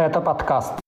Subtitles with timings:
[0.00, 0.79] Это подкаст.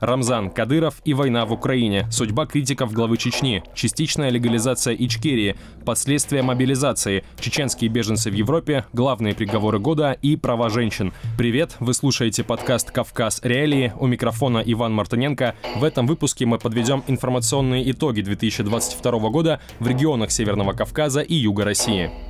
[0.00, 2.06] Рамзан Кадыров и война в Украине.
[2.10, 3.62] Судьба критиков главы Чечни.
[3.74, 5.56] Частичная легализация Ичкерии.
[5.84, 7.24] Последствия мобилизации.
[7.40, 8.84] Чеченские беженцы в Европе.
[8.92, 11.12] Главные приговоры года и права женщин.
[11.36, 13.40] Привет, вы слушаете подкаст «Кавказ.
[13.42, 13.92] Реалии».
[13.98, 15.56] У микрофона Иван Мартыненко.
[15.76, 21.64] В этом выпуске мы подведем информационные итоги 2022 года в регионах Северного Кавказа и Юга
[21.64, 22.27] России.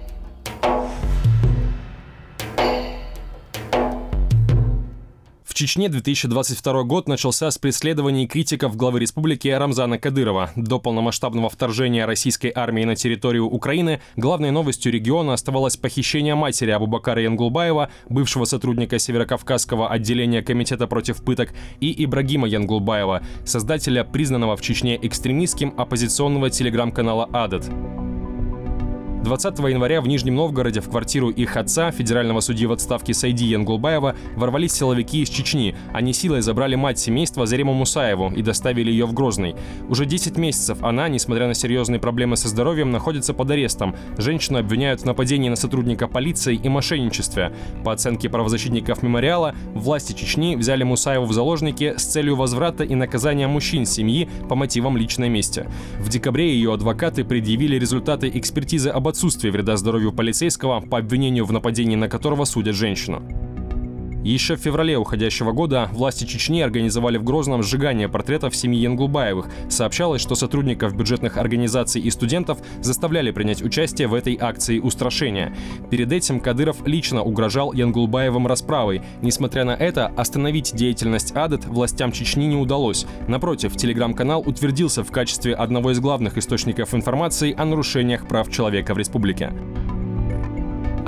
[5.59, 10.53] Чечне 2022 год начался с преследований критиков главы республики Рамзана Кадырова.
[10.55, 17.23] До полномасштабного вторжения российской армии на территорию Украины главной новостью региона оставалось похищение матери Абубакара
[17.23, 24.97] Янгулбаева, бывшего сотрудника Северокавказского отделения Комитета против пыток, и Ибрагима Янгулбаева, создателя признанного в Чечне
[25.03, 27.69] экстремистским оппозиционного телеграм-канала «Адет».
[29.23, 34.15] 20 января в Нижнем Новгороде в квартиру их отца, федерального судьи в отставке Сайди Янгулбаева,
[34.37, 35.75] ворвались силовики из Чечни.
[35.93, 39.57] Они силой забрали мать семейства Зариму Мусаеву и доставили ее в Грозный.
[39.89, 43.97] Уже 10 месяцев она, несмотря на серьезные проблемы со здоровьем, находится под арестом.
[44.19, 47.53] Женщину обвиняют в нападении на сотрудника полиции и мошенничестве.
[47.85, 53.49] По оценке правозащитников мемориала, власти Чечни взяли Мусаеву в заложники с целью возврата и наказания
[53.49, 55.67] мужчин семьи по мотивам личной мести.
[55.99, 61.53] В декабре ее адвокаты предъявили результаты экспертизы об отсутствие вреда здоровью полицейского, по обвинению в
[61.53, 63.48] нападении на которого судят женщину.
[64.25, 69.49] Еще в феврале уходящего года власти Чечни организовали в Грозном сжигание портретов семьи Янгулбаевых.
[69.69, 75.55] Сообщалось, что сотрудников бюджетных организаций и студентов заставляли принять участие в этой акции устрашения.
[75.91, 79.03] Перед этим Кадыров лично угрожал Янгулбаевым расправой.
[79.23, 83.07] Несмотря на это, остановить деятельность АДЭТ властям Чечни не удалось.
[83.29, 88.99] Напротив, телеграм-канал утвердился в качестве одного из главных источников информации о нарушениях прав человека в
[88.99, 89.53] республике.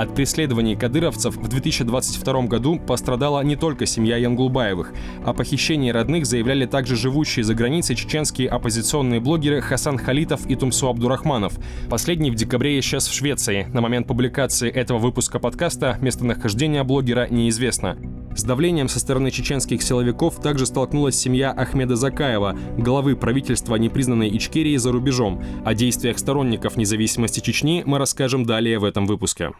[0.00, 4.94] От преследований кадыровцев в 2022 году пострадала не только семья Янгулбаевых.
[5.26, 10.88] О похищении родных заявляли также живущие за границей чеченские оппозиционные блогеры Хасан Халитов и Тумсу
[10.88, 11.52] Абдурахманов.
[11.90, 13.66] Последний в декабре исчез в Швеции.
[13.74, 17.98] На момент публикации этого выпуска подкаста местонахождение блогера неизвестно.
[18.34, 24.76] С давлением со стороны чеченских силовиков также столкнулась семья Ахмеда Закаева, главы правительства непризнанной Ичкерии
[24.76, 25.42] за рубежом.
[25.64, 29.50] О действиях сторонников независимости Чечни мы расскажем далее в этом выпуске.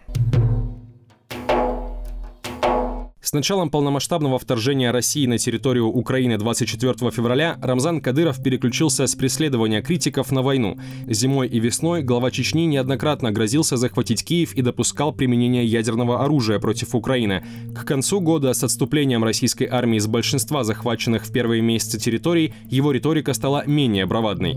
[3.30, 9.82] С началом полномасштабного вторжения России на территорию Украины 24 февраля Рамзан Кадыров переключился с преследования
[9.82, 10.80] критиков на войну.
[11.06, 16.96] Зимой и весной глава Чечни неоднократно грозился захватить Киев и допускал применение ядерного оружия против
[16.96, 17.46] Украины.
[17.72, 22.90] К концу года с отступлением российской армии из большинства захваченных в первые месяцы территорий его
[22.90, 24.56] риторика стала менее бравадной.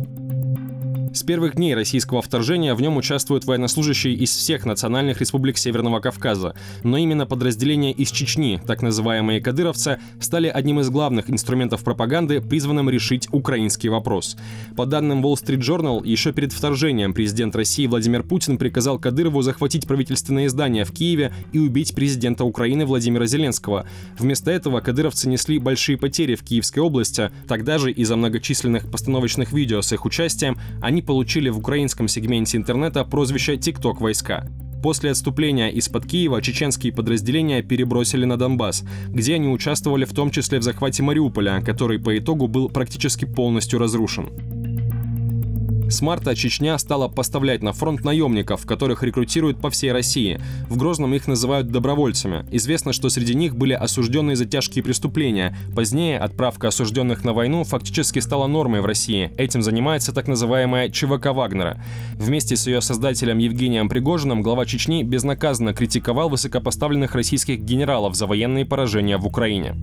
[1.13, 6.56] С первых дней российского вторжения в нем участвуют военнослужащие из всех национальных республик Северного Кавказа.
[6.81, 12.90] Но именно подразделения из Чечни, так называемые кадыровцы, стали одним из главных инструментов пропаганды, призванным
[12.90, 14.38] решить украинский вопрос.
[14.75, 19.88] По данным Wall Street Journal, еще перед вторжением президент России Владимир Путин приказал Кадырову захватить
[19.88, 23.85] правительственное здание в Киеве и убить президента Украины Владимира Зеленского.
[24.18, 27.30] Вместо этого кадыровцы несли большие потери в Киевской области.
[27.47, 33.03] Тогда же из-за многочисленных постановочных видео с их участием они получили в украинском сегменте интернета
[33.03, 34.47] прозвище «ТикТок войска».
[34.83, 40.59] После отступления из-под Киева чеченские подразделения перебросили на Донбасс, где они участвовали в том числе
[40.59, 44.72] в захвате Мариуполя, который по итогу был практически полностью разрушен.
[45.93, 50.41] С марта Чечня стала поставлять на фронт наемников, которых рекрутируют по всей России.
[50.67, 52.47] В Грозном их называют добровольцами.
[52.49, 55.55] Известно, что среди них были осужденные за тяжкие преступления.
[55.75, 59.31] Позднее отправка осужденных на войну фактически стала нормой в России.
[59.37, 61.79] Этим занимается так называемая ЧВК Вагнера.
[62.15, 68.65] Вместе с ее создателем Евгением Пригожиным глава Чечни безнаказанно критиковал высокопоставленных российских генералов за военные
[68.65, 69.75] поражения в Украине.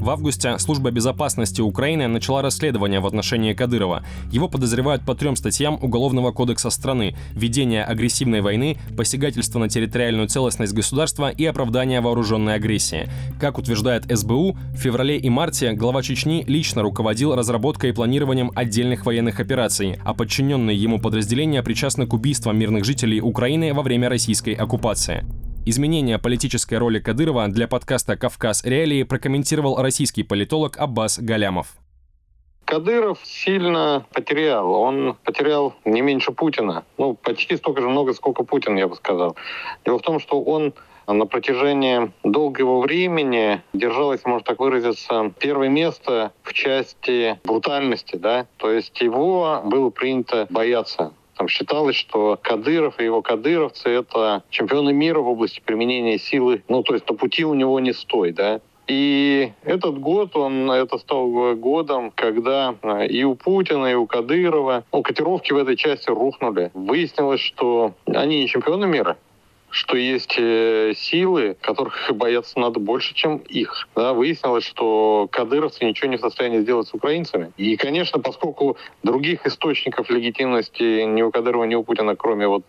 [0.00, 4.02] В августе служба безопасности Украины начала расследование в отношении Кадырова.
[4.32, 10.72] Его подозревают по трем статьям Уголовного кодекса страны– ведение агрессивной войны, посягательство на территориальную целостность
[10.72, 13.10] государства и оправдание вооруженной агрессии.
[13.38, 19.04] Как утверждает СБУ, в феврале и марте глава Чечни лично руководил разработкой и планированием отдельных
[19.04, 24.54] военных операций, а подчиненные ему подразделения причастны к убийствам мирных жителей Украины во время российской
[24.54, 25.26] оккупации.
[25.70, 28.64] Изменение политической роли Кадырова для подкаста «Кавказ.
[28.64, 31.68] Реалии» прокомментировал российский политолог Аббас Галямов.
[32.64, 34.68] Кадыров сильно потерял.
[34.72, 36.82] Он потерял не меньше Путина.
[36.98, 39.36] Ну, почти столько же много, сколько Путин, я бы сказал.
[39.84, 40.74] Дело в том, что он
[41.06, 48.72] на протяжении долгого времени держалось, можно так выразиться, первое место в части брутальности, да, то
[48.72, 55.20] есть его было принято бояться там считалось, что Кадыров и его кадыровцы— это чемпионы мира
[55.20, 56.62] в области применения силы.
[56.68, 58.60] Ну, то есть на пути у него не стой, да.
[58.86, 64.84] И этот год, он, это стал годом, когда э, и у Путина, и у Кадырова,
[64.92, 66.70] ну, котировки в этой части рухнули.
[66.74, 69.16] Выяснилось, что они не чемпионы мира,
[69.70, 73.88] что есть э, силы, которых бояться надо больше, чем их.
[73.94, 77.52] Да, выяснилось, что кадыровцы ничего не в состоянии сделать с украинцами.
[77.56, 82.64] И, конечно, поскольку других источников легитимности ни у Кадырова, ни у Путина, кроме вот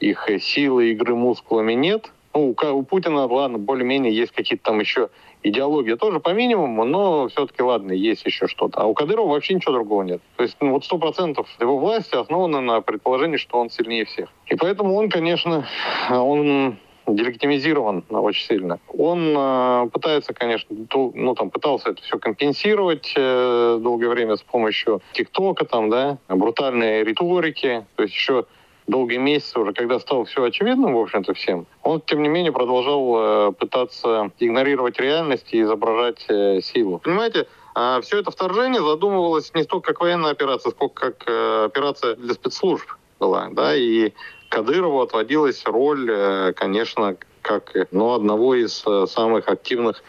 [0.00, 5.08] их силы, игры мускулами нет, ну, у, у Путина, ладно, более-менее есть какие-то там еще
[5.42, 8.80] идеология тоже по минимуму, но все-таки, ладно, есть еще что-то.
[8.80, 10.20] А у Кадырова вообще ничего другого нет.
[10.36, 14.30] То есть ну, вот сто процентов его власти основаны на предположении, что он сильнее всех.
[14.46, 15.66] И поэтому он, конечно,
[16.10, 16.76] он
[17.06, 18.80] делегитимизирован очень сильно.
[18.96, 24.42] Он э, пытается, конечно, то, ну там пытался это все компенсировать э, долгое время с
[24.42, 28.46] помощью ТикТока, там, да, брутальной риторики, то есть еще
[28.86, 33.14] долгие месяцы уже, когда стало все очевидным, в общем-то, всем, он, тем не менее, продолжал
[33.16, 36.98] э, пытаться игнорировать реальность и изображать э, силу.
[36.98, 42.14] Понимаете, а все это вторжение задумывалось не столько как военная операция, сколько как э, операция
[42.16, 42.88] для спецслужб
[43.18, 44.12] была, да, и
[44.48, 50.02] Кадырову отводилась роль, э, конечно, как ну, одного из э, самых активных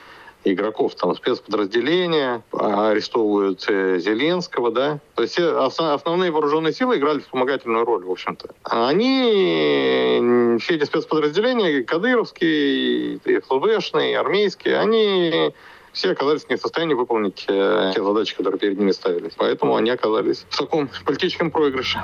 [0.53, 4.99] игроков, там спецподразделения, арестовывают э, Зеленского, да.
[5.15, 8.49] То есть основные вооруженные силы играли вспомогательную роль, в общем-то.
[8.63, 15.53] Они, все эти спецподразделения, кадыровские, ФСБшные, армейские, они
[15.93, 19.33] все оказались не в состоянии выполнить те задачи, которые перед ними ставились.
[19.37, 22.01] Поэтому они оказались в таком политическом проигрыше.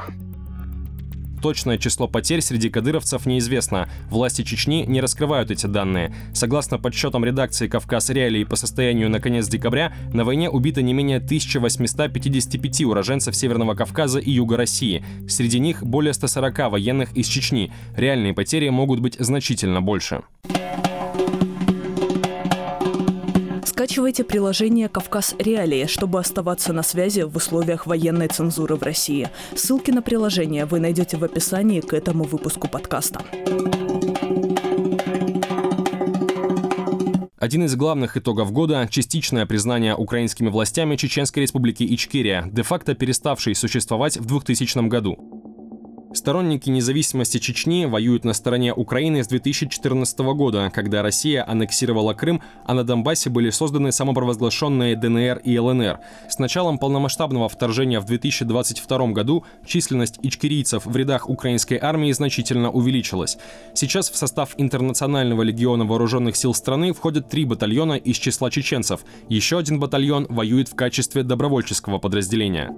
[1.41, 3.89] Точное число потерь среди кадыровцев неизвестно.
[4.09, 6.13] Власти Чечни не раскрывают эти данные.
[6.33, 11.17] Согласно подсчетам редакции «Кавказ Реалии» по состоянию на конец декабря, на войне убито не менее
[11.17, 15.03] 1855 уроженцев Северного Кавказа и Юга России.
[15.27, 17.71] Среди них более 140 военных из Чечни.
[17.95, 20.21] Реальные потери могут быть значительно больше.
[23.91, 29.27] Скачивайте приложение «Кавказ Реалии», чтобы оставаться на связи в условиях военной цензуры в России.
[29.53, 33.19] Ссылки на приложение вы найдете в описании к этому выпуску подкаста.
[37.37, 44.15] Один из главных итогов года– частичное признание украинскими властями Чеченской республики Ичкерия, де-факто переставшей существовать
[44.15, 45.50] в 2000 году.
[46.13, 52.73] Сторонники независимости Чечни воюют на стороне Украины с 2014 года, когда Россия аннексировала Крым, а
[52.73, 55.99] на Донбассе были созданы самопровозглашенные ДНР и ЛНР.
[56.29, 63.37] С началом полномасштабного вторжения в 2022 году численность ичкерийцев в рядах украинской армии значительно увеличилась.
[63.73, 69.01] Сейчас в состав Интернационального легиона вооруженных сил страны входят три батальона из числа чеченцев.
[69.29, 72.75] Еще один батальон воюет в качестве добровольческого подразделения.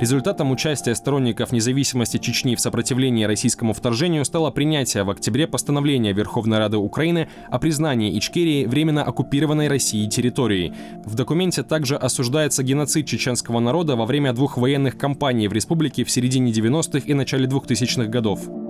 [0.00, 6.56] Результатом участия сторонников независимости Чечни в сопротивлении российскому вторжению стало принятие в октябре постановления Верховной
[6.56, 10.72] Рады Украины о признании Ичкерии временно оккупированной Россией территорией.
[11.04, 16.10] В документе также осуждается геноцид чеченского народа во время двух военных кампаний в республике в
[16.10, 18.69] середине 90-х и начале 2000-х годов.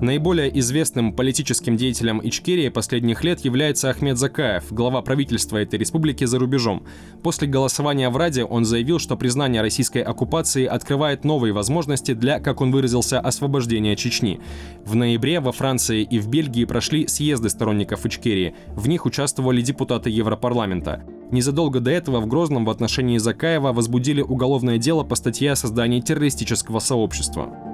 [0.00, 6.38] Наиболее известным политическим деятелем Ичкерии последних лет является Ахмед Закаев, глава правительства этой республики за
[6.38, 6.84] рубежом.
[7.22, 12.62] После голосования в Раде он заявил, что признание российской оккупации открывает новые возможности для, как
[12.62, 14.40] он выразился, освобождения Чечни.
[14.86, 18.54] В ноябре во Франции и в Бельгии прошли съезды сторонников Ичкерии.
[18.68, 21.04] В них участвовали депутаты Европарламента.
[21.30, 26.00] Незадолго до этого в Грозном в отношении Закаева возбудили уголовное дело по статье о создании
[26.00, 27.69] террористического сообщества.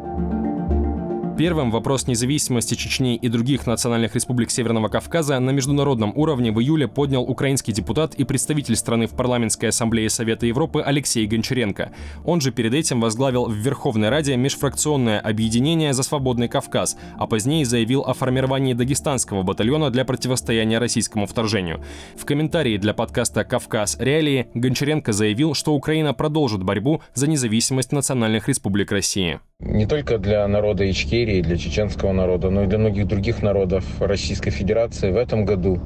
[1.37, 6.88] Первым вопрос независимости Чечни и других национальных республик Северного Кавказа на международном уровне в июле
[6.88, 11.93] поднял украинский депутат и представитель страны в парламентской ассамблее Совета Европы Алексей Гончаренко.
[12.25, 17.66] Он же перед этим возглавил в Верховной Раде межфракционное объединение «За свободный Кавказ», а позднее
[17.66, 21.85] заявил о формировании дагестанского батальона для противостояния российскому вторжению.
[22.16, 23.99] В комментарии для подкаста «Кавказ.
[24.00, 29.38] Реалии» Гончаренко заявил, что Украина продолжит борьбу за независимость национальных республик России.
[29.58, 34.50] Не только для народа Ичкерии, для чеченского народа, но и для многих других народов Российской
[34.50, 35.80] Федерации в этом году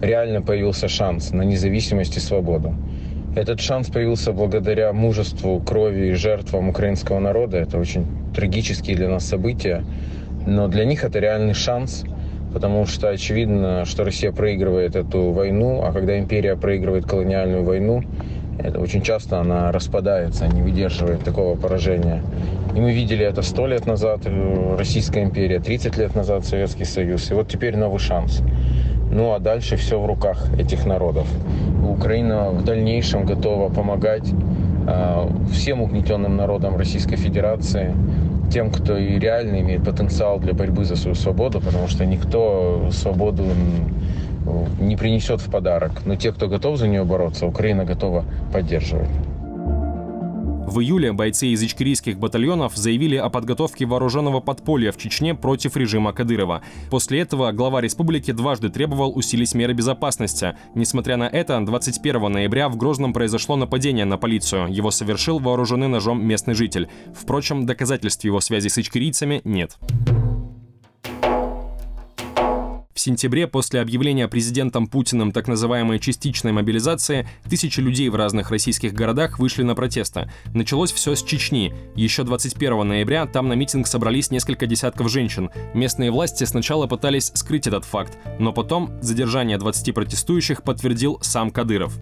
[0.00, 2.74] реально появился шанс на независимость и свободу.
[3.34, 7.56] Этот шанс появился благодаря мужеству, крови и жертвам украинского народа.
[7.56, 9.84] Это очень трагические для нас события,
[10.46, 12.04] но для них это реальный шанс,
[12.52, 18.02] потому что очевидно, что Россия проигрывает эту войну, а когда империя проигрывает колониальную войну,
[18.58, 22.22] это очень часто она распадается, не выдерживает такого поражения.
[22.74, 24.20] И мы видели это сто лет назад,
[24.76, 27.30] Российская империя, 30 лет назад Советский Союз.
[27.30, 28.42] И вот теперь новый шанс.
[29.10, 31.26] Ну а дальше все в руках этих народов.
[31.88, 34.28] Украина в дальнейшем готова помогать
[34.86, 37.94] э, всем угнетенным народам Российской Федерации,
[38.52, 43.44] тем, кто и реально имеет потенциал для борьбы за свою свободу, потому что никто свободу
[44.80, 45.92] не принесет в подарок.
[46.06, 49.10] Но те, кто готов за нее бороться, Украина готова поддерживать.
[50.68, 56.12] В июле бойцы из ичкерийских батальонов заявили о подготовке вооруженного подполья в Чечне против режима
[56.12, 56.60] Кадырова.
[56.90, 60.56] После этого глава республики дважды требовал усилить меры безопасности.
[60.74, 64.66] Несмотря на это, 21 ноября в Грозном произошло нападение на полицию.
[64.68, 66.88] Его совершил вооруженный ножом местный житель.
[67.14, 69.78] Впрочем, доказательств его связи с ичкерийцами нет.
[72.98, 78.92] В сентябре после объявления президентом Путиным так называемой частичной мобилизации тысячи людей в разных российских
[78.92, 80.28] городах вышли на протесты.
[80.52, 81.72] Началось все с Чечни.
[81.94, 85.50] Еще 21 ноября там на митинг собрались несколько десятков женщин.
[85.74, 91.96] Местные власти сначала пытались скрыть этот факт, но потом задержание 20 протестующих подтвердил сам Кадыров.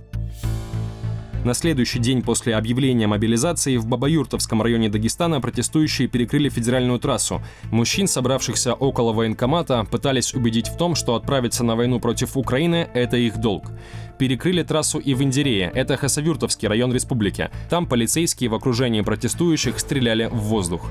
[1.46, 7.40] На следующий день после объявления мобилизации в Бабаюртовском районе Дагестана протестующие перекрыли федеральную трассу.
[7.70, 13.16] Мужчин, собравшихся около военкомата, пытались убедить в том, что отправиться на войну против Украины– это
[13.16, 13.70] их долг.
[14.18, 17.48] Перекрыли трассу и в Индерее, это Хасавюртовский район республики.
[17.70, 20.90] Там полицейские в окружении протестующих стреляли в воздух.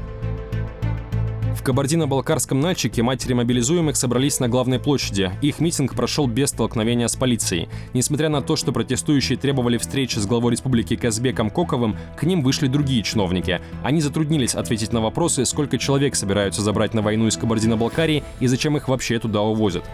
[1.66, 5.32] Кабардино-Балкарском Нальчике матери мобилизуемых собрались на главной площади.
[5.42, 7.70] Их митинг прошел без столкновения с полицией.
[7.96, 12.68] Несмотря на то, что протестующие требовали встречи с главой республики Казбеком Коковым, к ним вышли
[12.68, 13.62] другие чиновники.
[13.84, 18.78] Они затруднились ответить на вопросы, сколько человек собираются забрать на войну из Кабардино-Балкарии и зачем
[18.78, 19.86] их вообще туда увозят.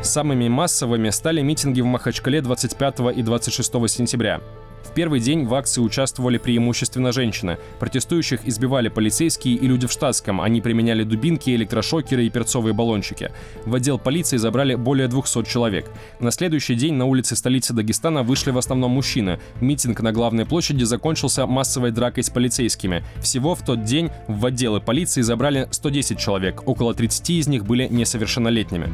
[0.00, 4.40] Самыми массовыми стали митинги в Махачкале 25 и 26 сентября.
[4.84, 7.58] В первый день в акции участвовали преимущественно женщины.
[7.78, 10.40] Протестующих избивали полицейские и люди в штатском.
[10.40, 13.30] Они применяли дубинки, электрошокеры и перцовые баллончики.
[13.64, 15.90] В отдел полиции забрали более 200 человек.
[16.20, 19.38] На следующий день на улице столицы Дагестана вышли в основном мужчины.
[19.60, 23.04] Митинг на главной площади закончился массовой дракой с полицейскими.
[23.20, 26.62] Всего в тот день в отделы полиции забрали 110 человек.
[26.66, 28.88] Около 30 из них были несовершеннолетними.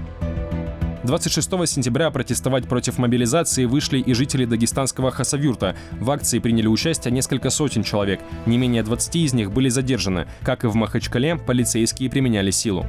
[1.05, 5.77] 26 сентября протестовать против мобилизации вышли и жители дагестанского Хасавюрта.
[5.93, 8.21] В акции приняли участие несколько сотен человек.
[8.47, 10.27] Не менее 20 из них были задержаны.
[10.43, 12.87] Как и в Махачкале, полицейские применяли силу.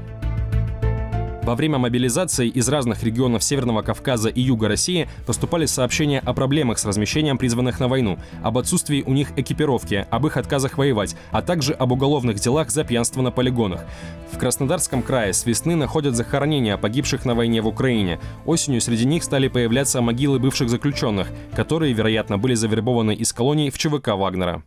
[1.46, 6.80] Во время мобилизации из разных регионов Северного Кавказа и Юга России поступали сообщения о проблемах
[6.80, 11.44] с размещением призванных на войну, об отсутствии у них экипировки, об их отказах воевать, а
[11.44, 13.86] также об уголовных делах за пьянство на полигонах.
[14.32, 18.20] В Краснодарском крае с весны находят захоронения погибших на войне в Украине.
[18.48, 23.78] Осенью среди них стали появляться могилы бывших заключенных, которые, вероятно, были завербованы из колоний в
[23.78, 24.64] ЧВК Вагнера.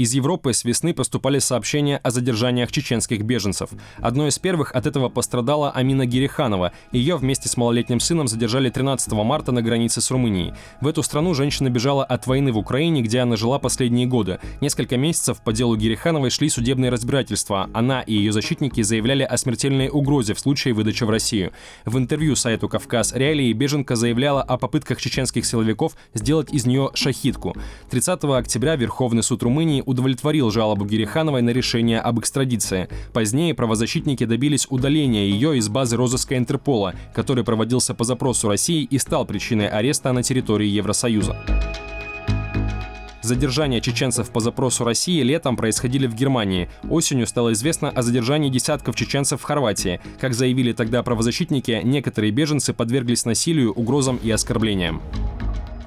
[0.00, 3.68] Из Европы с весны поступали сообщения о задержаниях чеченских беженцев.
[3.98, 6.72] Одной из первых от этого пострадала Амина Гериханова.
[6.90, 10.54] Ее вместе с малолетним сыном задержали 13 марта на границе с Румынией.
[10.80, 14.40] В эту страну женщина бежала от войны в Украине, где она жила последние годы.
[14.62, 17.68] Несколько месяцев по делу Герихановой шли судебные разбирательства.
[17.74, 21.52] Она и ее защитники заявляли о смертельной угрозе в случае выдачи в Россию.
[21.84, 27.54] В интервью сайту «Кавказ Реалии» беженка заявляла о попытках чеченских силовиков сделать из нее шахитку.
[27.90, 32.88] 30 октября Верховный суд Румынии удовлетворил жалобу Герихановой на решение об экстрадиции.
[33.12, 38.98] Позднее правозащитники добились удаления ее из базы розыска Интерпола, который проводился по запросу России и
[38.98, 41.36] стал причиной ареста на территории Евросоюза.
[43.22, 46.70] Задержания чеченцев по запросу России летом происходили в Германии.
[46.88, 50.00] Осенью стало известно о задержании десятков чеченцев в Хорватии.
[50.18, 55.02] Как заявили тогда правозащитники, некоторые беженцы подверглись насилию, угрозам и оскорблениям.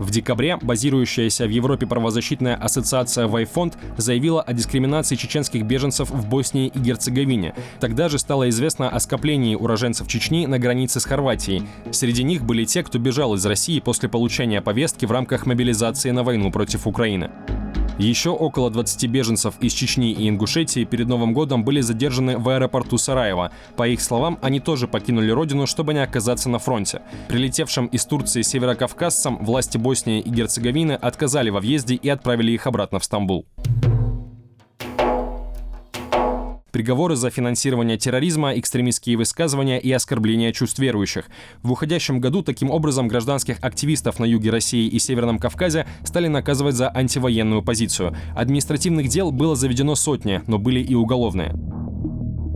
[0.04, 6.68] В декабре базирующаяся в Европе правозащитная ассоциация Вайфонд заявила о дискриминации чеченских беженцев в Боснии
[6.68, 7.56] и Герцеговине.
[7.80, 11.64] Тогда же стало известно о скоплении уроженцев Чечни на границе с Хорватией.
[11.92, 16.24] Среди них были те, кто бежал из России после получения повестки в рамках мобилизации на
[16.24, 17.32] войну против Украины.
[17.98, 22.98] Еще около 20 беженцев из Чечни и Ингушетии перед Новым годом были задержаны в аэропорту
[22.98, 23.52] Сараева.
[23.76, 27.02] По их словам, они тоже покинули родину, чтобы не оказаться на фронте.
[27.28, 33.00] Прилетевшим из Турции северокавказцам власти Боснии и Герцеговины отказали во въезде и отправили их обратно
[33.00, 33.46] в Стамбул.
[36.74, 41.26] Приговоры за финансирование терроризма, экстремистские высказывания и оскорбления чувств верующих.
[41.62, 46.76] В уходящем году таким образом гражданских активистов на юге России и Северном Кавказе стали наказывать
[46.76, 48.18] за антивоенную позицию.
[48.36, 51.54] Административных дел было заведено сотни, но были и уголовные.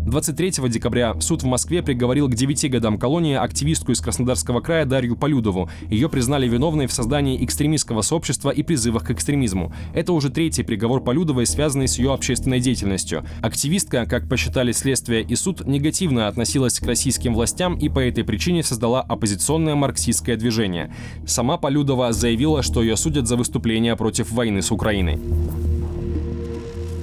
[0.07, 5.17] 23 декабря суд в Москве приговорил к 9 годам колонии активистку из Краснодарского края Дарью
[5.17, 5.69] Полюдову.
[5.89, 9.73] Ее признали виновной в создании экстремистского сообщества и призывах к экстремизму.
[9.93, 13.25] Это уже третий приговор Полюдовой, связанный с ее общественной деятельностью.
[13.41, 18.63] Активистка, как посчитали следствие и суд, негативно относилась к российским властям и по этой причине
[18.63, 20.93] создала оппозиционное марксистское движение.
[21.25, 25.19] Сама Полюдова заявила, что ее судят за выступление против войны с Украиной.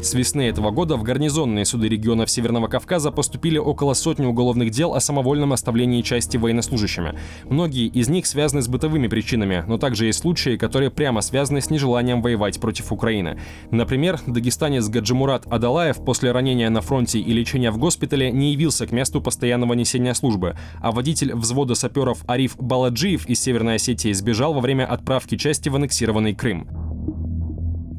[0.04, 4.94] С весны этого года в гарнизонные суды регионов Северного Кавказа поступили около сотни уголовных дел
[4.94, 7.18] о самовольном оставлении части военнослужащими.
[7.48, 11.70] Многие из них связаны с бытовыми причинами, но также есть случаи, которые прямо связаны с
[11.70, 13.40] нежеланием воевать против Украины.
[13.70, 18.92] Например, дагестанец Гаджимурат Адалаев после ранения на фронте и лечения в госпитале не явился к
[18.92, 24.60] месту постоянного несения службы, а водитель взвода саперов Ариф Баладжиев из Северной Осетии сбежал во
[24.60, 26.93] время отправки части в аннексированный Крым.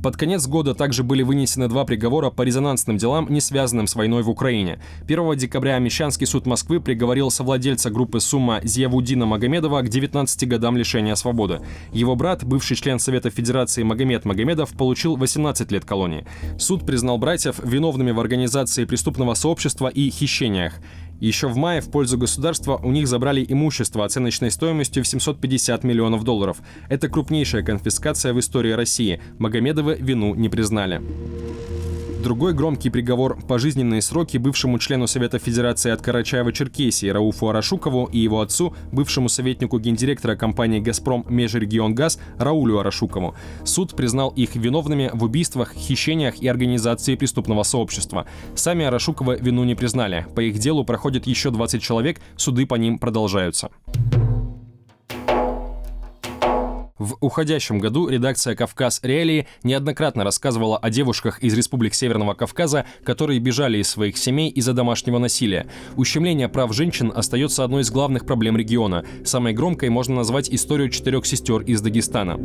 [0.06, 4.22] Под конец года также были вынесены два приговора по резонансным делам, не связанным с войной
[4.22, 4.80] в Украине.
[5.08, 11.16] 1 декабря Мещанский суд Москвы приговорил совладельца группы «Сумма» Зиявудина Магомедова к 19 годам лишения
[11.16, 11.62] свободы.
[11.92, 16.28] Его брат, бывший член Совета Федерации Магомед Магомедов, получил 18 лет колонии.
[16.60, 20.76] Суд признал братьев виновными в организации преступного сообщества и хищениях.
[21.20, 26.24] Еще в мае в пользу государства у них забрали имущество оценочной стоимостью в 750 миллионов
[26.24, 26.58] долларов.
[26.90, 29.22] Это крупнейшая конфискация в истории России.
[29.40, 31.02] Магомедовы вину не признали.
[32.26, 38.42] Другой громкий приговор– пожизненные сроки бывшему члену Совета Федерации от Карачаева-Черкесии Рауфу Арашукову и его
[38.42, 43.36] отцу, бывшему советнику гендиректора компании «Газпром» Межрегионгаз Раулю Арашукову.
[43.64, 48.26] Суд признал их виновными в убийствах, хищениях и организации преступного сообщества.
[48.56, 50.26] Сами Арашуковы вину не признали.
[50.34, 53.70] По их делу проходит еще 20 человек, суды по ним продолжаются.
[56.98, 63.40] В уходящем году редакция «Кавказ Реалии» неоднократно рассказывала о девушках из республик Северного Кавказа, которые
[63.40, 65.68] бежали из своих семей из-за домашнего насилия.
[65.98, 69.04] Ущемление прав женщин остается одной из главных проблем региона.
[69.26, 72.40] Самой громкой можно назвать историю четырех сестер из Дагестана.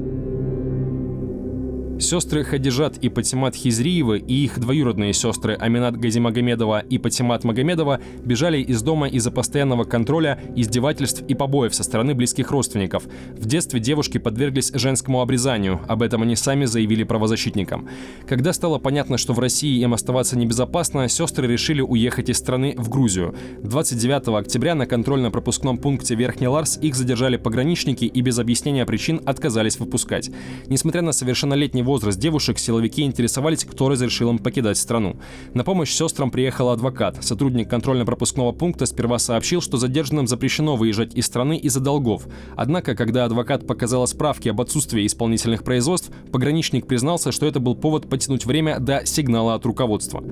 [2.01, 8.59] Сестры Хадижат и Патимат Хизриевы и их двоюродные сестры Аминат Газимагомедова и Патимат Магомедова бежали
[8.63, 13.05] из дома из-за постоянного контроля, издевательств и побоев со стороны близких родственников.
[13.37, 17.87] В детстве девушки подверглись женскому обрезанию, об этом они сами заявили правозащитникам.
[18.27, 22.89] Когда стало понятно, что в России им оставаться небезопасно, сестры решили уехать из страны в
[22.89, 23.35] Грузию.
[23.63, 29.79] 29 октября на контрольно-пропускном пункте Верхний Ларс их задержали пограничники и без объяснения причин отказались
[29.79, 30.31] выпускать.
[30.67, 35.17] Несмотря на совершеннолетний возраст девушек, силовики интересовались, кто разрешил им покидать страну.
[35.55, 37.25] На помощь сестрам приехал адвокат.
[37.25, 42.29] Сотрудник контрольно-пропускного пункта сперва сообщил, что задержанным запрещено выезжать из страны из-за долгов.
[42.57, 48.09] Однако, когда адвокат показал справки об отсутствии исполнительных производств, пограничник признался, что это был повод
[48.09, 50.23] потянуть время до сигнала от руководства.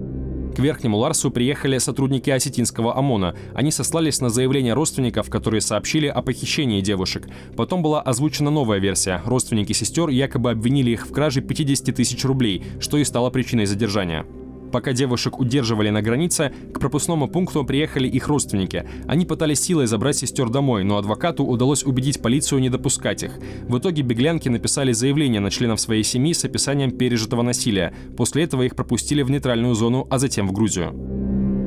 [0.58, 3.36] К Верхнему Ларсу приехали сотрудники осетинского ОМОНа.
[3.54, 7.28] Они сослались на заявления родственников, которые сообщили о похищении девушек.
[7.56, 9.22] Потом была озвучена новая версия.
[9.24, 14.26] Родственники сестер якобы обвинили их в краже 50 тысяч рублей, что и стало причиной задержания.
[14.72, 18.84] Пока девушек удерживали на границе, к пропускному пункту приехали их родственники.
[19.06, 23.32] Они пытались силой забрать сестер домой, но адвокату удалось убедить полицию не допускать их.
[23.68, 27.94] В итоге беглянки написали заявление на членов своей семьи с описанием пережитого насилия.
[28.16, 31.57] После этого их пропустили в нейтральную зону, а затем в Грузию.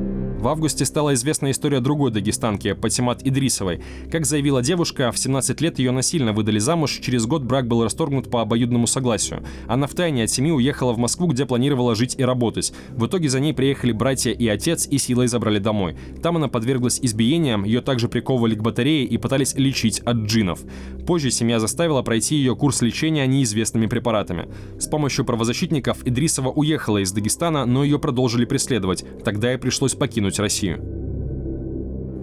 [0.42, 3.80] В августе стала известна история другой дагестанки, Патимат Идрисовой.
[4.10, 8.28] Как заявила девушка, в 17 лет ее насильно выдали замуж, через год брак был расторгнут
[8.28, 9.44] по обоюдному согласию.
[9.68, 12.72] Она втайне от семьи уехала в Москву, где планировала жить и работать.
[12.90, 15.96] В итоге за ней приехали братья и отец и силой забрали домой.
[16.24, 20.58] Там она подверглась избиениям, ее также приковывали к батарее и пытались лечить от джинов.
[21.06, 24.48] Позже семья заставила пройти ее курс лечения неизвестными препаратами.
[24.80, 29.04] С помощью правозащитников Идрисова уехала из Дагестана, но ее продолжили преследовать.
[29.24, 30.88] Тогда ей пришлось покинуть покинуть Россию.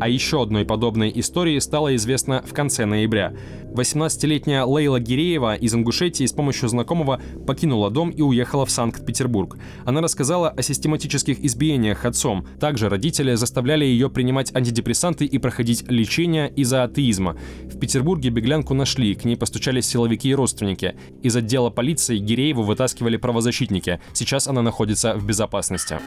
[0.02, 3.34] А еще одной подобной истории стало известно в конце ноября.
[3.74, 9.58] 18-летняя Лейла Гиреева из Ингушетии с помощью знакомого покинула дом и уехала в Санкт-Петербург.
[9.84, 12.48] Она рассказала о систематических избиениях отцом.
[12.62, 17.36] Также родители заставляли ее принимать антидепрессанты и проходить лечение из-за атеизма.
[17.66, 20.96] В Петербурге беглянку нашли, к ней постучались силовики и родственники.
[21.24, 24.00] Из отдела полиции Гирееву вытаскивали правозащитники.
[24.14, 26.00] Сейчас она находится в безопасности.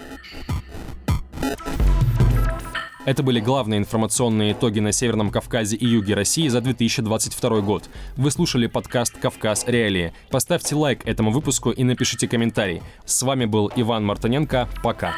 [3.04, 7.90] Это были главные информационные итоги на Северном Кавказе и Юге России за 2022 год.
[8.16, 9.64] Вы слушали подкаст «Кавказ.
[9.66, 10.12] Реалии».
[10.30, 12.80] Поставьте лайк этому выпуску и напишите комментарий.
[13.04, 14.68] С вами был Иван Мартыненко.
[14.84, 15.14] Пока.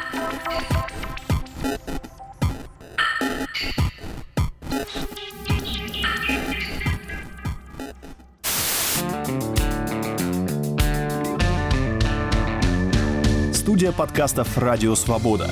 [13.53, 15.51] Студия подкастов «Радио Свобода».